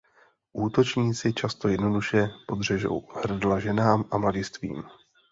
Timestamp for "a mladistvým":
4.11-4.83